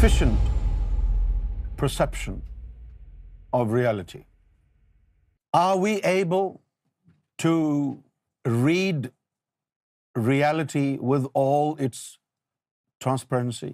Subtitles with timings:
[0.00, 0.44] efficient
[1.80, 2.36] perception
[3.58, 4.20] of reality.
[5.62, 6.48] Are we able
[7.44, 7.52] to
[8.68, 9.10] read
[10.30, 12.02] reality with all its
[13.08, 13.70] transparency?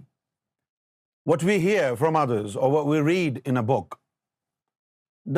[1.35, 4.01] What we hear from others or what we read in a book,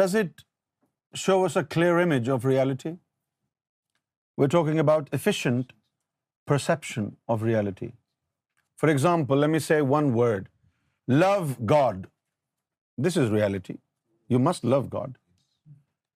[0.02, 0.44] does it
[1.28, 2.98] show us a clear image of reality?
[4.38, 5.80] We're talking about efficient
[6.52, 7.96] perception of reality.
[8.84, 10.46] For example, let me say one word.
[11.12, 12.08] Love God.
[12.98, 13.76] This is reality.
[14.28, 15.16] You must love God.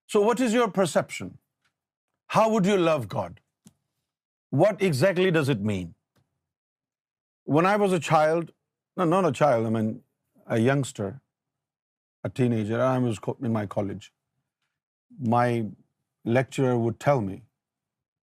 [0.07, 1.39] So what is your perception?
[2.27, 3.41] How would you love God?
[4.51, 5.95] What exactly does it mean?
[7.45, 8.53] When I was a child,
[8.95, 10.03] no, not a child, I mean
[10.47, 11.21] a youngster,
[12.23, 14.13] a teenager, I was in my college.
[15.19, 15.65] My
[16.27, 17.45] lecturer would tell me,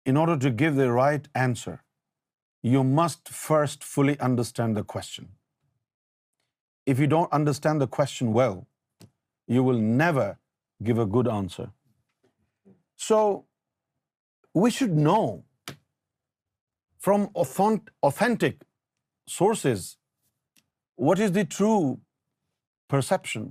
[0.05, 1.81] in order to give the right answer,
[2.63, 5.29] you must first fully understand the question
[6.93, 8.57] if you don't understand the question well,
[9.55, 10.27] you will never
[10.89, 11.67] give a good answer.
[13.09, 13.21] So
[14.65, 15.23] we should know
[17.07, 17.25] from
[18.11, 18.61] authentic
[19.39, 19.87] sources
[21.11, 21.83] what is the true
[22.95, 23.49] perception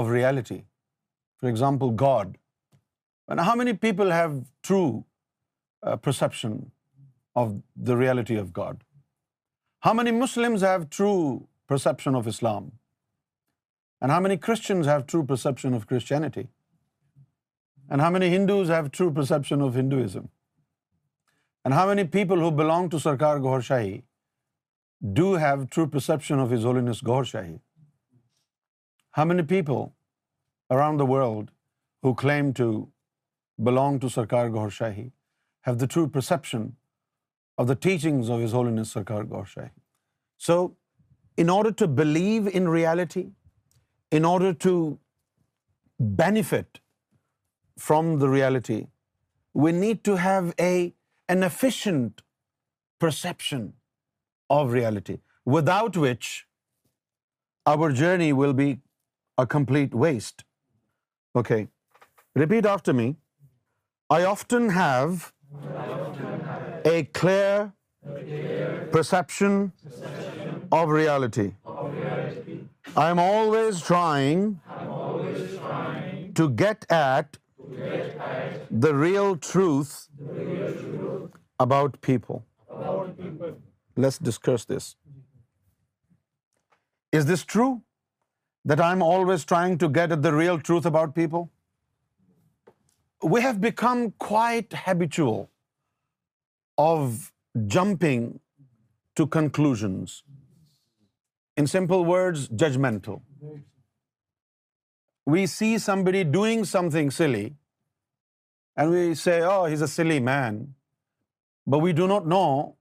[0.00, 0.60] of reality.
[1.40, 2.36] For example, God.
[3.30, 4.36] And how many people have
[4.68, 6.56] true uh, perception
[7.42, 7.54] of
[7.90, 8.82] the reality of God?
[9.86, 11.32] How many Muslims have true
[11.72, 16.40] perception of Islam and how many Christians have true perception of Christianity
[17.88, 20.24] and how many Hindus have true perception of Hinduism
[21.64, 23.96] and how many people who belong to Sarkar Gohar Shahi
[25.16, 27.56] do have true perception of his holiness Gohar Shahi
[29.16, 29.82] how many people
[30.76, 31.50] around the world
[32.04, 32.70] who claim to
[33.70, 35.08] belong to Sarkar Gohar Shahi
[35.66, 36.66] have the true perception
[37.62, 39.80] of the teachings of his holiness Sarkar Gohar Shahi
[40.46, 40.66] so
[41.36, 43.24] in order to believe in reality,
[44.18, 44.74] in order to
[46.22, 46.80] benefit
[47.88, 48.80] from the reality,
[49.64, 52.22] we need to have an efficient
[53.06, 53.72] perception
[54.56, 55.16] of reality,
[55.56, 56.30] without which
[57.72, 58.70] our journey will be
[59.38, 60.44] a complete waste.
[61.42, 61.60] Okay,
[62.34, 63.14] repeat after me.
[64.10, 65.32] I often have
[66.94, 67.72] a clear
[68.98, 70.08] perception
[70.78, 71.44] of reality.
[73.04, 77.38] I am always trying to get at
[78.86, 79.92] the real truth
[81.66, 82.42] about people.
[84.06, 84.90] Let's discuss this.
[87.20, 87.70] Is this true,
[88.70, 91.42] that I'm always trying to get at the real truth about people?
[93.34, 95.40] We have become quite habitual
[96.88, 97.26] of
[97.78, 98.28] jumping
[99.20, 100.20] to conclusions
[101.60, 103.20] in simple words, judgmental.
[105.34, 107.56] We see somebody doing something silly
[108.76, 110.62] and we say, oh, he's a silly man.
[111.66, 112.76] But we do not know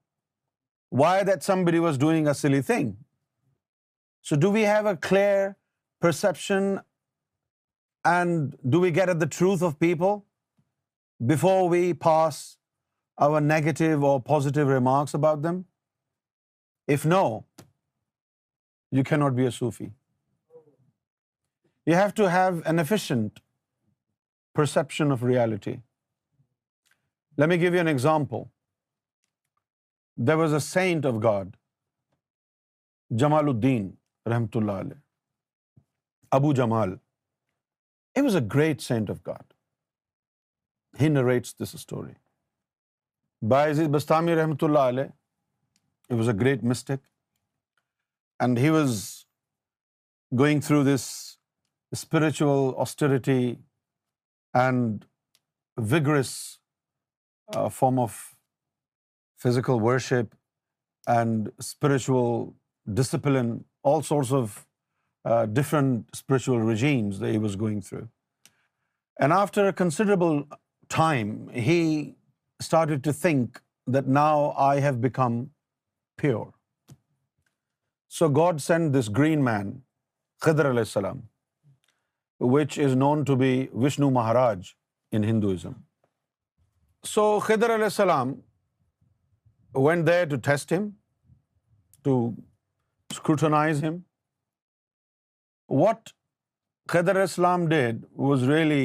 [1.01, 2.87] why that somebody was doing a silly thing.
[4.29, 5.35] So do we have a clear
[6.07, 6.71] perception
[8.13, 10.25] and do we get at the truth of people
[11.33, 12.41] before we pass
[13.25, 15.65] our negative or positive remarks about them?
[16.87, 17.25] If no,
[18.97, 19.85] you can not be a Sufi
[21.85, 23.39] you have to have an efficient
[24.55, 25.75] perception of reality
[27.47, 28.43] me give you an example
[30.27, 31.55] there was a saint of God
[33.49, 33.89] Jamaluddin
[34.31, 34.99] رحمۃ اللہ علیہ
[36.37, 36.93] Abu Jamal
[38.23, 39.53] was a great saint of God
[41.01, 42.13] he narrates this story
[43.51, 46.99] Bayazid Bastami رحمۃ اللہ علیہ was a great mystic
[48.43, 48.93] And he was
[50.41, 51.03] going through this
[52.01, 53.43] spiritual austerity
[54.61, 55.05] and
[55.93, 56.33] vigorous
[57.55, 58.15] uh, form of
[59.43, 60.33] physical worship
[61.15, 62.31] and spiritual
[63.01, 63.51] discipline,
[63.91, 68.07] all sorts of uh, different spiritual regimes that he was going through.
[69.19, 70.41] And after a considerable
[70.97, 71.33] time,
[71.69, 71.81] he
[72.69, 73.61] started to think
[73.97, 74.39] that now
[74.69, 75.37] I have become
[76.25, 76.49] pure.
[78.17, 79.71] So God send this green man
[80.45, 81.19] Khidr علیہ السلام
[82.51, 83.51] which is known to be
[83.83, 84.65] Vishnu Maharaj
[85.15, 85.73] in Hinduism
[87.13, 88.33] so Khidr علیہ السلام
[89.87, 90.89] when they to test him
[92.03, 92.17] to
[93.11, 93.95] scrutinize him
[95.83, 96.09] what
[96.93, 98.83] Khidr السلام did was really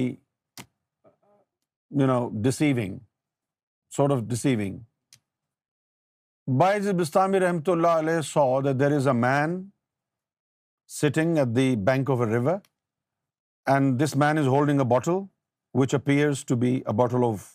[2.00, 2.98] you know deceiving
[3.96, 4.78] sort of deceiving
[6.58, 8.40] Bayazid Bastami رحمۃ اللہ علیہ saw
[8.80, 9.54] there is a man
[11.00, 12.58] sitting at the bank of a river
[13.72, 15.12] and this man is holding a bottle
[15.80, 17.48] which appears to be a bottle of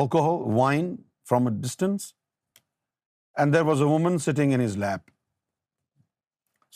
[0.00, 0.94] alcohol wine
[1.28, 2.12] from a distance
[3.38, 5.10] and there was a woman sitting in his lap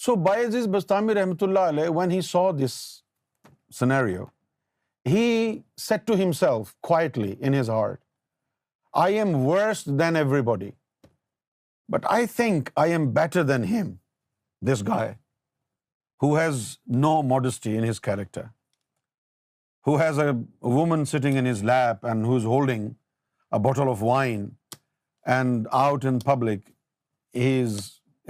[0.05, 0.15] so
[0.57, 2.79] Bayazid Bastami رحمۃ اللہ علیہ when he saw this
[3.79, 4.25] scenario
[5.17, 5.27] he
[5.89, 8.01] said to himself quietly in his heart
[9.07, 10.17] I am worse than
[10.53, 10.71] everybody
[11.97, 13.91] But I think I am better than him,
[14.71, 15.19] this guy,
[16.23, 16.63] who has
[17.05, 18.45] no modesty in his character,
[19.89, 20.29] who has a
[20.79, 22.85] woman sitting in his lap and who's holding
[23.59, 24.45] a bottle of wine,
[25.39, 26.69] and out in public
[27.41, 27.81] he is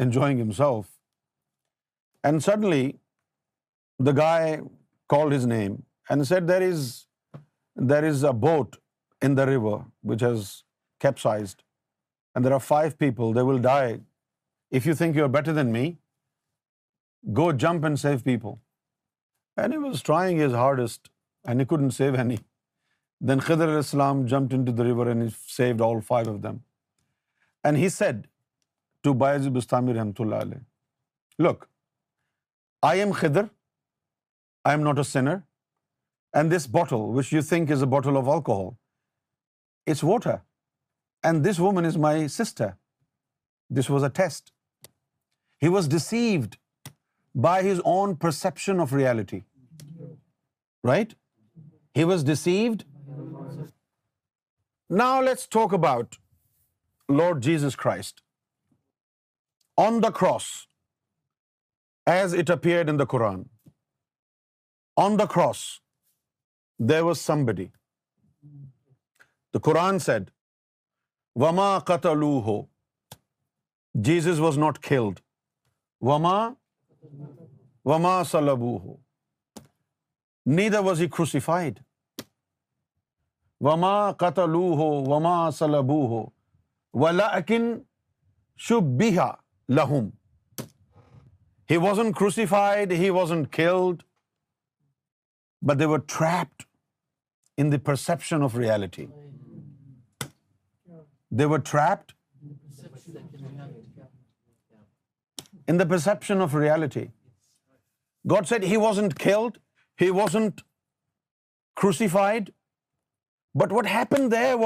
[0.07, 0.89] enjoying himself.
[2.25, 2.85] And suddenly
[4.11, 4.61] the guy
[5.15, 5.79] called his name
[6.09, 8.81] and said, there is a boat
[9.21, 10.49] in the river which has
[11.07, 11.59] capsized.
[12.35, 13.95] And there are five people they will die
[14.77, 15.91] if you think you are better than me
[17.37, 18.59] go jump and save people
[19.61, 21.09] any was trying his hardest
[21.49, 22.37] and you couldn't save any
[23.29, 26.57] then Khidr Islam jump in to the river and saved all five of them
[27.65, 28.27] and he said
[29.05, 31.65] to Bayazid Bastami رحمۃ اللہ علیہ look
[32.91, 33.43] I am Khidr
[34.69, 35.37] I am not a sinner
[36.39, 38.73] and this bottle which you think is a bottle of alcohol
[39.91, 40.37] it's water
[41.29, 42.69] and this woman is my sister.
[43.79, 44.53] This was a test.
[45.65, 46.57] He was deceived
[47.49, 49.43] by his own perception of reality.
[50.91, 51.15] Right?
[52.01, 52.87] He was deceived.
[55.03, 56.19] Now let's talk about
[57.21, 58.25] Lord Jesus Christ
[59.85, 60.49] on the cross
[62.15, 63.45] as it appeared in the Quran.
[65.05, 65.63] On the cross
[66.93, 67.71] there was somebody.
[69.59, 70.29] The Quran said
[71.39, 72.61] وما قتل ہو
[74.05, 75.19] Jesus was not killed
[76.07, 76.39] وما
[77.91, 78.95] وما سلبو ہو
[80.55, 81.79] نیدا was E crucified
[83.67, 83.93] وما
[84.25, 86.25] قتل ہو وما سلبو ہو
[87.05, 87.73] و لکن
[88.69, 89.31] شبیہ
[89.81, 90.09] لہم
[91.71, 94.03] he wasn't crucified he wasn't killed
[95.69, 96.63] but they were trapped
[97.61, 99.07] in the perception of reality
[101.31, 102.15] They were trapped
[105.69, 107.11] in the perception of reality.
[108.33, 109.61] God said he wasn't killed,
[110.05, 110.63] he wasn't
[111.83, 112.51] crucified.
[113.63, 114.59] But what happened there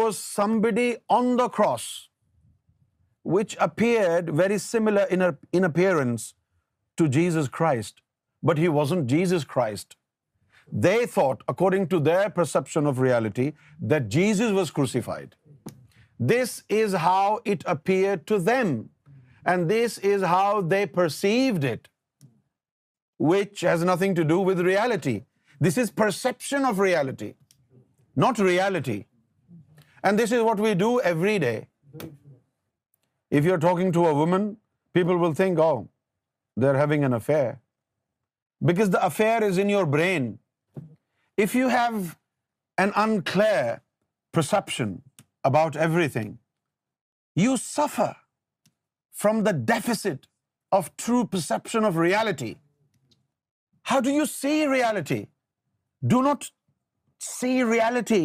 [0.00, 0.86] was somebody
[1.18, 1.84] on the cross
[3.36, 6.28] which appeared very similar in appearance
[6.96, 8.02] to Jesus Christ,
[8.42, 9.86] but he wasn't Jesus Christ.
[10.70, 15.34] They thought, according to their perception of reality, that Jesus was crucified.
[16.20, 18.90] This is how it appeared to them,
[19.44, 21.88] and this is how they perceived it,
[23.18, 25.24] which has nothing to do with reality.
[25.58, 27.34] This is perception of reality,
[28.16, 29.06] not reality.
[30.02, 31.68] And this is what we do every day.
[33.30, 34.58] If you're talking to a woman,
[34.92, 35.88] people will think, oh,
[36.56, 37.60] they're having an affair.
[38.64, 40.36] Because the affair is in your brain.
[41.42, 41.98] If you have
[42.84, 43.62] an unclear
[44.38, 44.96] perception
[45.50, 46.32] about everything,
[47.40, 48.08] you suffer
[49.22, 50.26] from the deficit
[50.78, 52.50] of true perception of reality.
[53.90, 55.22] How do you see reality?
[56.14, 56.50] Do not
[57.28, 58.22] see reality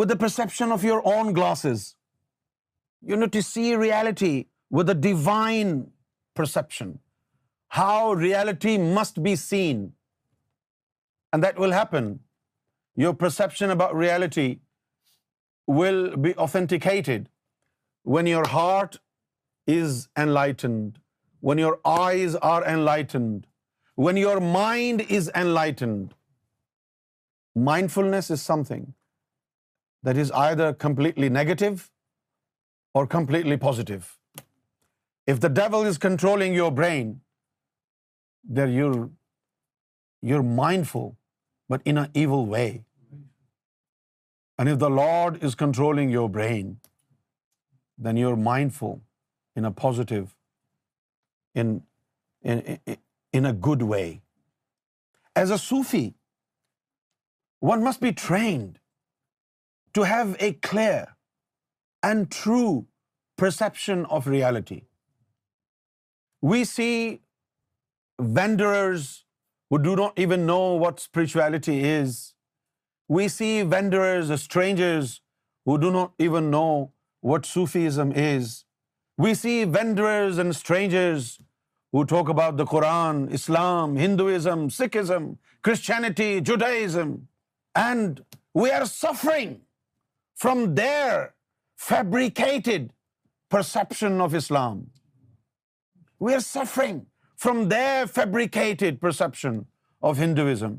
[0.00, 1.88] with the perception of your own glasses.
[3.10, 4.36] You need to see reality
[4.78, 5.72] with a divine
[6.42, 7.00] perception.
[7.80, 7.96] How
[8.28, 9.90] reality must be seen.
[11.32, 12.08] And that will happen.
[13.02, 14.48] Your perception about reality
[15.80, 17.28] will be authenticated
[18.14, 18.98] when your heart
[19.74, 20.98] is enlightened,
[21.50, 23.38] when your eyes are enlightened,
[24.08, 26.18] when your mind is enlightened.
[27.70, 28.84] Mindfulness is something
[30.08, 31.88] that is either completely negative
[32.92, 34.12] or completely positive.
[35.32, 37.10] If the devil is controlling your brain,
[38.60, 41.10] then you're mindful
[41.74, 42.66] but in an evil way.
[44.62, 46.74] And if the Lord is controlling your brain,
[48.06, 48.98] then you're mindful
[49.60, 50.34] in a positive,
[51.62, 54.06] in a good way.
[55.42, 56.04] As a Sufi,
[57.72, 58.78] one must be trained
[59.98, 61.00] to have a clear
[62.10, 62.74] and true
[63.46, 64.80] perception of reality.
[66.52, 66.94] We see
[68.40, 69.12] wanderers
[69.72, 72.14] who do not even know what spirituality is.
[73.16, 75.12] We see wanderers or strangers
[75.68, 76.90] who do not even know
[77.30, 78.50] what Sufism is.
[79.24, 81.30] We see wanderers and strangers
[81.92, 85.30] who talk about the Quran, Islam, Hinduism, Sikhism,
[85.68, 87.14] Christianity, Judaism.
[87.86, 88.22] And
[88.62, 89.54] we are suffering
[90.34, 91.10] from their
[91.88, 92.92] fabricated
[93.56, 94.78] perception of Islam.
[96.18, 97.00] We are suffering
[97.42, 97.76] from the
[98.14, 99.56] fabricated perception
[100.08, 100.74] of Hinduism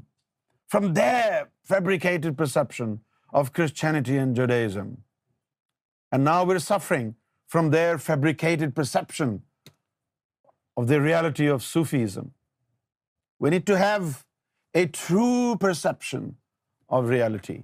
[0.72, 2.93] from the fabricated perception
[3.39, 4.93] of Christianity and Judaism
[6.12, 7.12] and now we're suffering
[7.51, 9.36] from the fabricated perception
[10.79, 12.27] of the reality of Sufism
[13.43, 14.08] we need to have
[14.75, 16.29] a thorough perception
[16.98, 17.62] of reality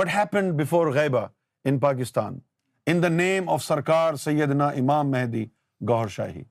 [0.00, 1.24] what happen before غیبا
[1.68, 2.38] in Pakistan
[2.90, 5.44] in the name of Sarkar سیدنا امام مہدی
[5.88, 6.42] Gohar Shahi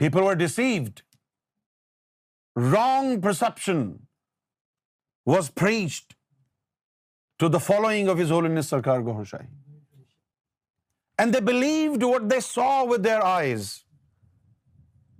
[0.00, 1.00] people are deceived
[2.74, 3.80] wrong perception
[5.26, 6.12] was preached
[7.40, 9.46] to the following of Indus Sarkar کو Shahi
[11.18, 13.70] and they believed what they saw with their eyes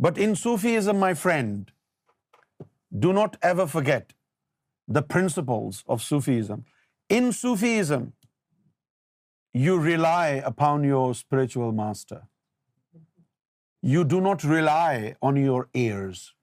[0.06, 1.70] but in Sufi is a my friend
[3.02, 4.12] do not ever forget
[4.94, 6.60] the principles of Sufism
[7.18, 8.08] in Sufism
[9.66, 12.29] you rely upon your spiritual master
[13.88, 16.34] You do not rely on your ears.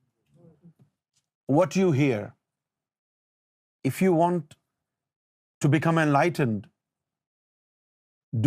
[1.45, 2.33] What you hear,
[3.83, 4.55] if you want
[5.61, 6.67] to become enlightened,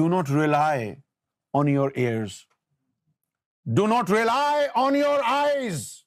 [0.00, 0.98] do not rely
[1.52, 2.46] on your ears.
[3.80, 6.04] Do not rely on your eyes.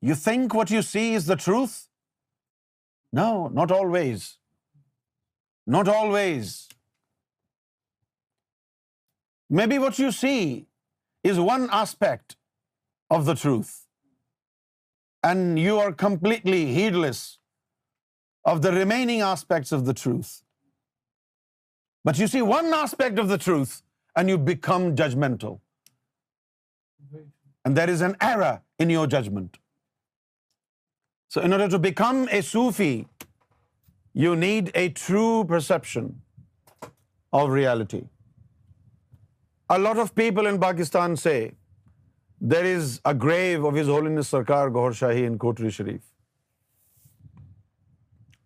[0.00, 1.88] You think what you see is the truth?
[3.12, 4.38] No, not always.
[5.66, 6.68] Not always.
[9.46, 10.60] Maybe what you see
[11.30, 12.36] is one aspect
[13.16, 13.70] of the truth,
[15.30, 17.20] and you are completely heedless
[18.52, 20.30] of the remaining aspects of the truth.
[22.08, 23.74] But you see one aspect of the truth
[24.20, 25.58] and you become judgmental.
[27.64, 28.52] And there is an error
[28.84, 29.58] in your judgment.
[31.34, 32.94] So in order to become a Sufi,
[34.24, 36.08] you need a true perception
[37.32, 38.00] of reality.
[39.78, 41.34] Lot of people in Pakistan say
[42.50, 46.00] there is a grave of his whole Sarkar Gohar Shahi in Kotri Sharif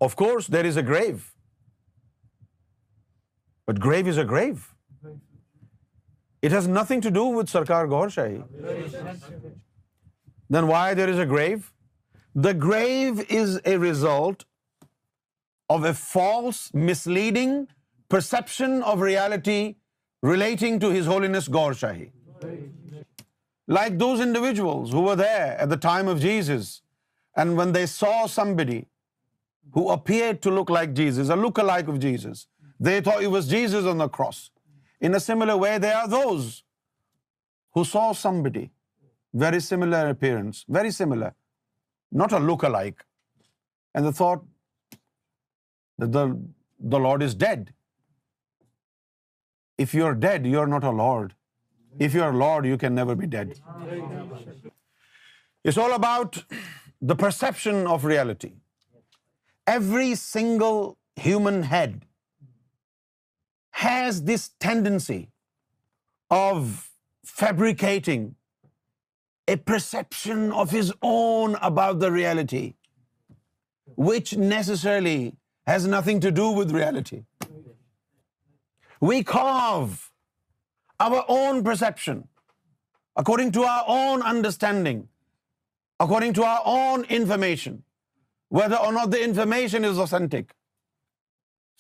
[0.05, 1.17] of course there is a grave
[3.71, 4.55] but grave is a grave
[6.43, 8.39] it has nothing to do with Sarkar Gohar Shahi
[10.55, 11.57] then why there is a grave
[12.45, 14.43] the grave is a result
[15.75, 17.65] of a false misleading
[18.11, 19.63] perception of reality
[20.23, 22.11] relating to His Holiness Gaur Shahi.
[23.69, 26.83] Like those individuals who were there at the time of Jesus,
[27.35, 28.87] and when they saw somebody
[29.73, 32.47] who appeared to look like Jesus, a look-alike of Jesus,
[32.79, 34.51] they thought it was Jesus on the cross.
[35.01, 36.63] In a similar way, there are those
[37.73, 38.71] who saw somebody
[39.35, 41.35] very similar appearance, very similar,
[42.11, 43.05] not a look-alike,
[43.95, 44.43] and they thought
[45.99, 47.75] that the Lord is dead.
[49.85, 51.35] If you are dead, you are not a Lord.
[52.07, 53.55] If you are Lord, you can never be dead.
[55.65, 56.39] It's all about
[57.13, 58.53] the perception of reality.
[59.67, 60.81] Every single
[61.27, 61.95] human head
[63.83, 65.21] has this tendency
[66.31, 66.91] of
[67.39, 68.27] fabricating
[69.49, 72.65] a perception of his own about the reality,
[74.11, 75.35] which necessarily
[75.67, 77.25] has nothing to do with reality.
[79.07, 79.97] We carve
[81.07, 82.23] our own perception
[83.23, 85.03] according to our own understanding,
[86.05, 87.77] according to our own information,
[88.61, 90.49] whether or not the information is authentic.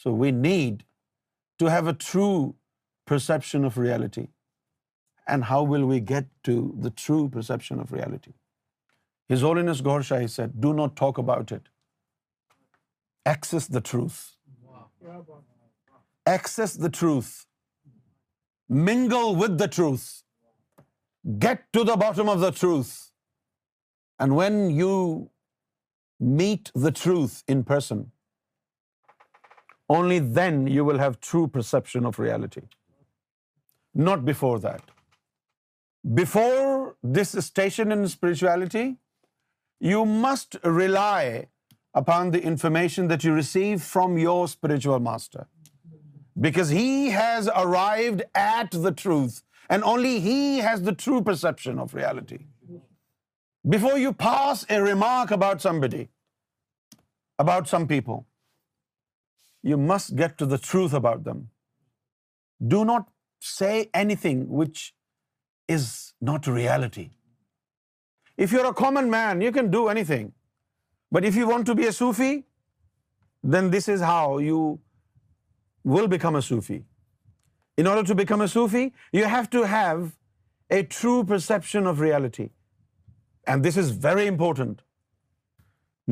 [0.03, 0.85] So we need
[1.65, 2.55] to have a true
[3.13, 4.27] perception of reality.
[5.35, 8.37] And how will we get to the true perception of reality?
[9.35, 11.69] His Holiness Gaur Shahi said, do not talk about it.
[13.35, 14.23] Access the truth.
[15.03, 15.43] Wow
[16.33, 17.33] access the truth,
[18.89, 20.07] mingle with the truth,
[21.45, 22.93] get to the bottom of the truth.
[24.19, 24.93] And when you
[26.43, 28.05] meet the truth in person,
[29.95, 32.63] only then you will have true perception of reality.
[34.09, 34.93] Not before that.
[36.15, 38.87] Before this station in spirituality,
[39.93, 41.47] you must rely
[42.01, 45.45] upon the information that you receive from your spiritual master
[46.45, 51.97] because he has arrived at the truth, and only he has the true perception of
[52.01, 52.41] reality.
[53.77, 56.03] Before you pass a remark about somebody,
[57.45, 58.27] about some people,
[59.71, 61.49] you must get to the truth about them.
[62.75, 63.09] Do not
[63.47, 64.85] say anything which
[65.79, 65.91] is
[66.31, 67.07] not reality.
[68.45, 70.33] If you're a common man, you can do anything.
[71.11, 72.33] But if you want to be a Sufi,
[73.57, 74.67] then this is how you
[75.95, 76.79] will become a Sufi.
[77.83, 78.85] In order to become a Sufi,
[79.19, 80.03] you have to have
[80.79, 82.47] a true perception of reality.
[83.53, 84.83] And this is very important.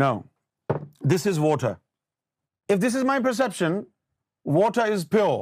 [0.04, 0.12] Now,
[1.14, 1.72] this is water.
[2.74, 3.78] If this is my perception,
[4.58, 5.40] water is pure,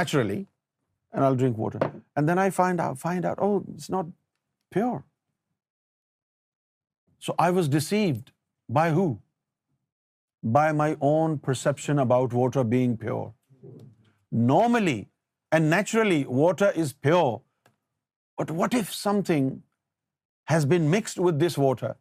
[0.00, 0.38] naturally,
[1.12, 1.90] and I'll drink water.
[2.16, 4.14] And then I find out, oh, it's not
[4.78, 5.04] pure.
[7.26, 8.34] So I was deceived
[8.80, 9.08] by who?
[10.44, 13.32] by my own perception about water being pure.
[14.50, 14.98] Normally
[15.52, 17.40] and naturally, water is pure.
[18.38, 19.46] But what if something
[20.52, 21.94] has been mixed with this water?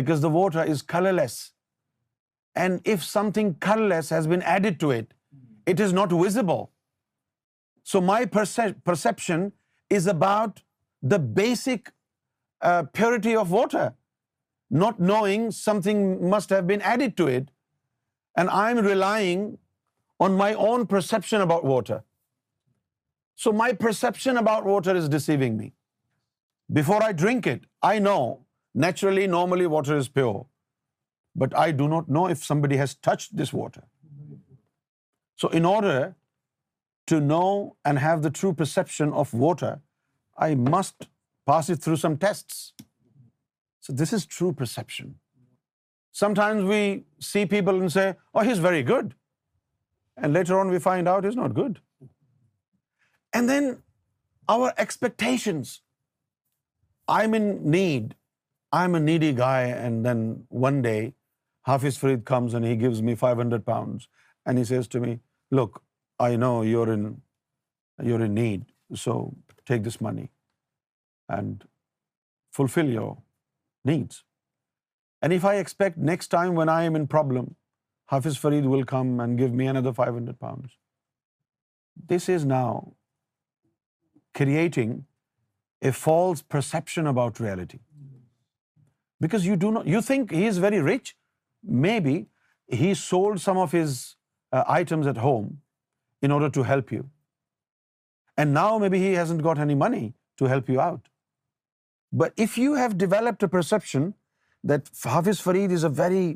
[0.00, 1.36] Because the water is colorless.
[2.54, 5.12] And if something colorless has been added to it,
[5.66, 6.70] it is not visible.
[7.82, 9.52] So my perception
[9.98, 10.62] is about
[11.02, 11.92] the basic
[12.60, 13.94] uh, purity of water,
[14.70, 17.44] not knowing something must have been added to it
[18.42, 19.46] and I'm relying
[20.26, 21.98] on my own perception about water.
[23.44, 25.68] So my perception about water is deceiving me.
[26.78, 28.20] Before I drink it, I know
[28.84, 30.46] naturally, normally water is pure.
[31.44, 33.82] But I do not know if somebody has touched this water.
[35.42, 35.98] So in order
[37.12, 39.72] to know and have the true perception of water,
[40.48, 41.08] I must
[41.50, 42.64] pass it through some tests.
[43.88, 45.14] So this is true perception.
[46.24, 46.82] Sometimes we
[47.28, 49.14] see people and say, oh, he's very good.
[50.16, 51.80] And later on we find out he's not good.
[53.38, 53.74] And then
[54.54, 55.72] our expectations.
[57.16, 58.14] I'm in need.
[58.78, 59.62] I'm a needy guy.
[59.88, 60.24] And then
[60.66, 61.00] one day,
[61.70, 64.08] Hafiz Fareed comes and he gives me 500 pounds.
[64.46, 65.18] And he says to me,
[65.60, 65.82] look,
[66.28, 68.64] I know you're in need.
[69.04, 69.12] So
[69.72, 70.30] take this money
[71.38, 71.68] and
[72.60, 73.10] fulfill your
[73.92, 74.14] needs.
[75.22, 77.54] And if I expect next time when I am in problem,
[78.12, 80.76] Hafiz Fareed will come and give me another 500 pounds.
[82.12, 82.70] This is now
[84.40, 84.96] creating
[85.90, 87.78] a false perception about reality.
[89.24, 91.16] Because you do not, you think he is very rich.
[91.88, 92.14] Maybe
[92.82, 93.92] he sold some of his
[94.52, 95.48] uh, items at home
[96.28, 97.08] in order to help you.
[98.36, 100.04] And now maybe he hasn't got any money
[100.38, 101.08] to help you out.
[102.22, 104.14] But if you have developed a perception
[104.64, 106.28] away from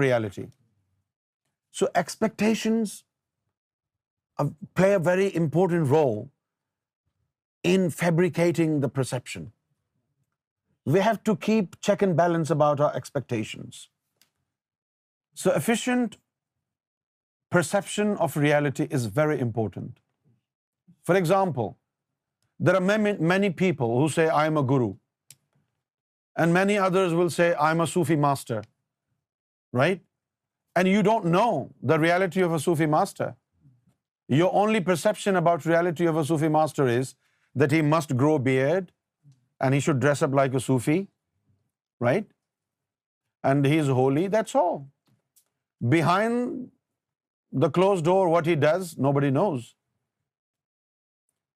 [0.00, 0.44] reality
[1.78, 2.92] so expectance
[4.76, 5.86] play important
[8.94, 9.44] perception
[10.92, 13.86] we have to keep check and balance اباؤٹنس
[15.40, 16.16] So efficient
[17.56, 20.00] perception of reality is very important.
[21.06, 21.68] For example,
[22.68, 22.98] there are
[23.34, 24.94] many people who say, I am a guru.
[26.36, 28.60] And many others will say, I am a Sufi master.
[29.72, 30.02] Right?
[30.74, 33.30] And you don't know the reality of a Sufi master.
[34.40, 37.14] Your only perception about reality of a Sufi master is
[37.54, 38.92] that he must grow a beard
[39.60, 41.00] and he should dress up like a Sufi.
[42.10, 42.30] Right?
[43.44, 44.80] And he is holy, that's all.
[45.86, 46.72] Behind
[47.52, 49.74] the closed door, what he does, nobody knows.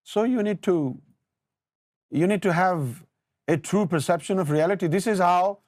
[0.05, 3.05] So you need to have
[3.49, 4.87] a true perception of reality.
[4.87, 5.59] This is how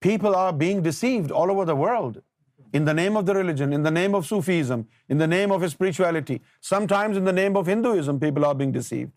[0.00, 2.22] people are being deceived all over the world,
[2.72, 5.68] in the name of the religion, in the name of Sufism, in the name of
[5.70, 6.40] spirituality.
[6.60, 9.12] Sometimes in the name of Hinduism, people are being deceived.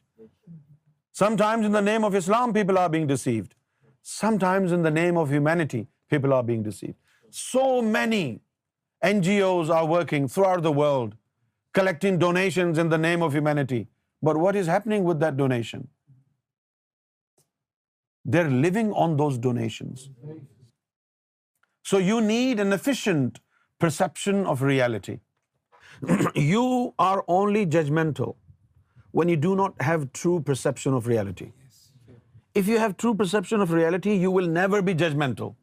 [1.14, 3.56] Sometimes in the name of Islam, people are being deceived.
[4.02, 6.98] Sometimes in the name of humanity, people are being deceived.
[7.32, 8.40] So many
[9.10, 11.16] NGOs are working throughout the world,
[11.74, 13.82] collecting donations in the name of humanity.
[14.22, 15.88] But what is happening with that donation?
[18.34, 20.10] They're living on those donations.
[21.92, 23.40] So you need an efficient
[23.86, 25.20] perception of reality.
[26.54, 26.68] You
[27.08, 28.36] are only judgmental
[29.20, 31.50] when you do not have true perception of reality.
[32.62, 35.54] If you have true perception of reality, you will never be judgmental.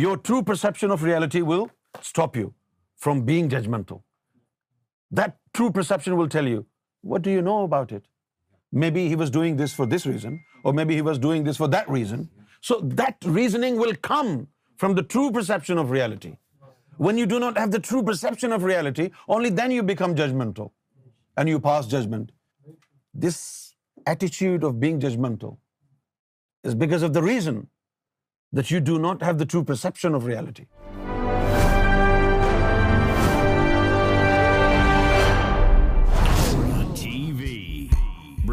[0.00, 2.54] Your true perception of reality will stop you
[2.96, 4.02] from being judgmental.
[5.10, 6.66] That true perception will tell you,
[7.02, 8.06] what do you know about it?
[8.72, 11.68] Maybe he was doing this for this reason, or maybe he was doing this for
[11.68, 12.30] that reason.
[12.60, 16.36] So that reasoning will come from the true perception of reality.
[16.96, 20.70] When you do not have the true perception of reality, only then you become judgmental
[21.36, 22.32] and you pass judgment.
[23.12, 23.74] This
[24.06, 25.58] attitude of being judgmental
[26.64, 27.68] is because of the reason
[28.52, 30.66] that you do not have the true perception of reality.